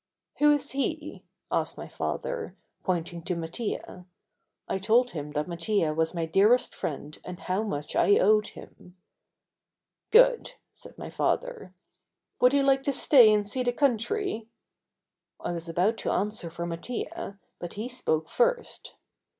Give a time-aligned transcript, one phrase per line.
[0.39, 4.07] "Who is he?" asked my father, pointing to Mattia.
[4.67, 8.97] I told him that Mattia was my dearest friend and how much I owed him.
[10.09, 11.75] "Good," said my father;
[12.39, 14.49] "would he like to stay and see the country?"
[15.39, 18.95] I was about to answer for Mattia, but he spoke first.